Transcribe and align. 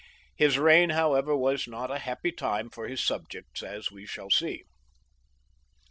His 0.35 0.57
reign, 0.57 0.89
however, 0.89 1.37
was 1.37 1.67
not 1.67 1.91
a 1.91 1.99
happy 1.99 2.31
time 2.31 2.71
for 2.71 2.87
his 2.87 3.05
subjects, 3.05 3.61
as 3.61 3.91
we 3.91 4.07
shall 4.07 4.31
see. 4.31 4.63